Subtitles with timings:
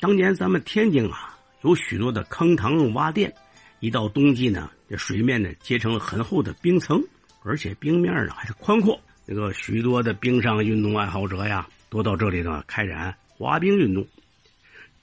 [0.00, 3.30] 当年咱们天津啊，有许多的坑塘洼甸，
[3.80, 6.98] 一到冬季呢，这水面呢结成了很厚的冰层，
[7.42, 8.98] 而且冰面呢还是宽阔。
[9.26, 14.06] 这个许多的冰上运动爱好者呀，都到这里呢开展滑冰运动。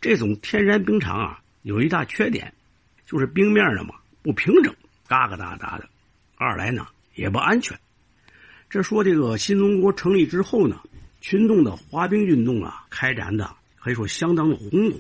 [0.02, 2.52] 这种天然冰场啊，有一大缺点，
[3.06, 3.94] 就是冰面呢嘛
[4.24, 4.76] 不平整，
[5.08, 5.86] 嘎嘎哒哒的；
[6.38, 7.78] 二来呢也不安全。
[8.68, 10.82] 这说这个新中国成立之后呢，
[11.22, 13.48] 群众的滑冰运动啊开展的。
[13.88, 14.98] 可以说相当的红火。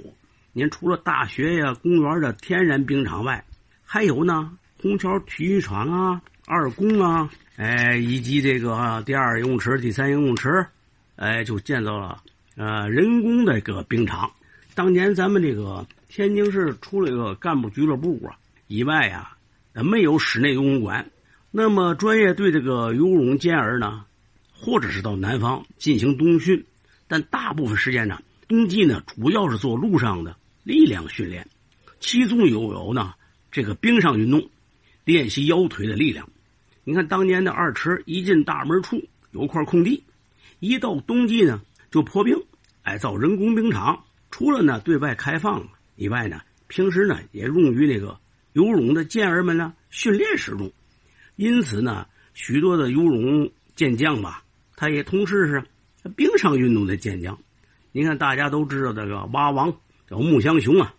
[0.53, 3.43] 您除了大学呀、公园的天然冰场外，
[3.83, 10.65] 还有呢，虹桥体育场啊、二宫啊，哎，以及这个第二游泳池、第三游泳池，
[11.17, 12.23] 哎，就建造了
[12.55, 14.31] 呃人工的一个冰场。
[14.73, 19.35] 当年咱们这个天津市除了一个干部俱乐部啊以外啊，
[19.73, 21.05] 没有室内游泳馆。
[21.51, 24.05] 那么专业对这个游泳健儿呢，
[24.53, 26.63] 或者是到南方进行冬训，
[27.09, 28.17] 但大部分时间呢。
[28.47, 31.49] 冬季呢，主要是做路上的力量训练，
[31.99, 33.13] 其中又有呢
[33.51, 34.49] 这个冰上运动，
[35.03, 36.29] 练习腰腿的力量。
[36.85, 40.01] 你看当年的二池一进大门处有块空地，
[40.59, 42.41] 一到冬季呢就破冰，
[42.83, 44.05] 哎造人工冰场。
[44.31, 45.67] 除了呢对外开放
[45.97, 48.17] 以外呢，平时呢也用于那个
[48.53, 50.71] 游泳的健儿们呢训练使用。
[51.35, 54.43] 因此呢，许多的游泳健将吧，
[54.77, 55.63] 他也同时是
[56.15, 57.37] 冰上运动的健将。
[57.97, 59.75] 你看，大家都知道这个蛙王
[60.07, 60.93] 叫穆祥雄啊，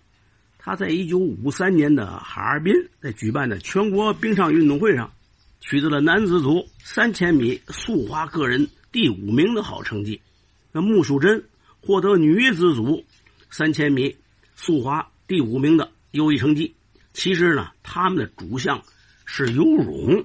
[0.58, 5.08] 他在一九五三年的哈尔滨在举办的全国冰上运动会上，
[5.60, 10.20] 取得了男子组三千米速滑个人第五名的好成绩。
[10.72, 11.40] 那穆淑珍
[11.80, 13.04] 获得女子组
[13.48, 14.16] 三千米
[14.56, 16.74] 速滑第五名的优异成绩。
[17.12, 18.82] 其实呢，他们的主项
[19.24, 20.24] 是游泳。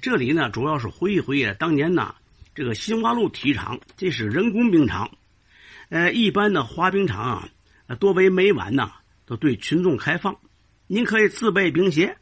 [0.00, 2.14] 这里呢，主要是回忆回忆当年呢，
[2.54, 5.10] 这个新华路体育场，这是人工冰场。
[5.94, 7.48] 呃，一般的滑冰场
[7.86, 8.90] 啊，多为每晚呢
[9.26, 10.36] 都对群众开放。
[10.88, 12.16] 您可以自备冰鞋，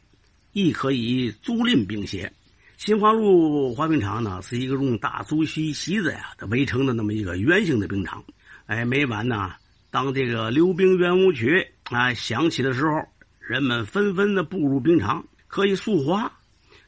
[0.51, 2.31] 亦可以租赁冰鞋。
[2.77, 8.23] 新华路滑冰场呢是一个用大竹席席子呀围成的那么一个圆形的冰场。
[8.67, 9.53] 哎，每晚呢，
[9.89, 13.03] 当这个溜冰圆舞曲啊响起的时候，
[13.39, 16.31] 人们纷纷的步入冰场，可以速滑，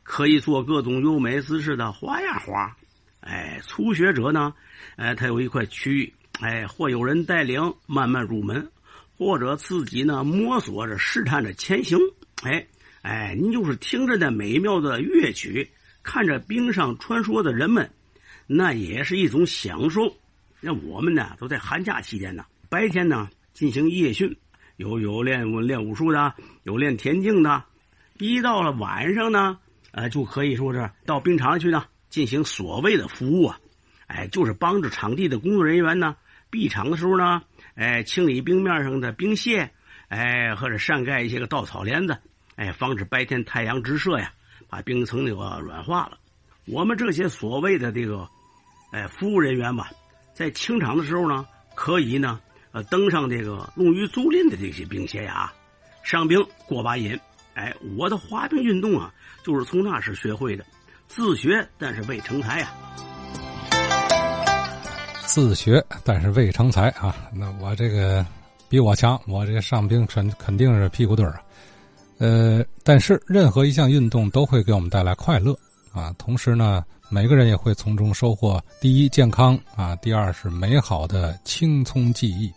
[0.04, 2.78] 可以做各种优美姿势的花样滑。
[3.22, 4.54] 哎，初学者呢，
[4.98, 6.14] 哎，他有一块区域。
[6.42, 8.70] 哎，或有人带领慢慢入门，
[9.18, 11.98] 或者自己呢摸索着试探着前行。
[12.44, 12.68] 哎
[13.02, 15.70] 哎，您就是听着那美妙的乐曲，
[16.04, 17.90] 看着冰上穿梭的人们，
[18.48, 20.14] 那也是一种享受。
[20.60, 24.36] 那我们呢，都在寒假期间呢，白天呢进行夜训，
[24.76, 27.64] 有有练练武术的，有练田径的。
[28.18, 29.58] 一到了晚上呢，
[29.92, 33.60] 呃，就可以说是到冰场去呢进行所谓的服务啊。
[34.08, 36.16] 哎，就是帮着场地的工作人员呢。
[36.56, 37.42] 闭场的时候呢，
[37.76, 39.70] 哎，清理冰面上的冰屑，
[40.08, 42.18] 哎，或者扇盖一些个稻草帘子，
[42.56, 44.32] 哎，防止白天太阳直射呀，
[44.70, 46.18] 把冰层那个软化了。
[46.66, 48.30] 我们这些所谓的这个，
[48.94, 49.90] 哎，服务人员吧，
[50.34, 51.46] 在清场的时候呢，
[51.76, 52.40] 可以呢，
[52.72, 55.52] 呃，登上这个用于租赁的这些冰鞋呀，
[56.06, 57.20] 上冰过把瘾。
[57.54, 60.66] 哎，我的滑冰运动啊，就是从那时学会的，
[61.10, 62.72] 自学但是未成才呀。
[65.26, 67.16] 自学，但是未成才啊！
[67.34, 68.26] 那我这个
[68.70, 71.42] 比我强，我这上冰肯肯定是屁股墩儿啊。
[72.20, 75.54] 呃，但是任何一项运动都会给我们带来快乐
[75.92, 82.52] 啊，同时呢，每个人也会从中收获第一健康啊，第二是美好的青葱记忆。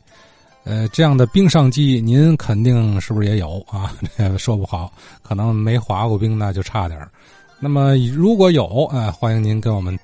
[0.65, 3.93] 呃，这样的冰上记忆，您肯定是不是也有啊？
[4.17, 4.93] 这 说不好，
[5.23, 7.01] 可能没滑过冰，那就差点
[7.59, 9.99] 那么如果有，啊，欢迎您跟我们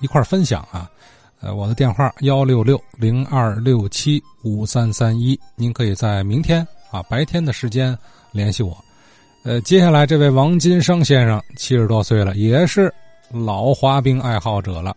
[0.00, 0.88] 一块分享啊。
[1.42, 7.96] 呃，我的电话幺六六零二六七五三三一，您可以在明天啊白天的时间
[8.30, 8.76] 联系我。
[9.42, 12.92] 呃，接下来这位王金生先生七十多岁了，也是
[13.30, 14.94] 老滑冰爱好者了。